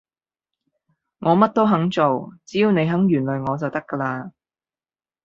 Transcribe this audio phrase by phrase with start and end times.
[1.19, 4.31] 我乜都肯做，只要你肯原諒我就得㗎喇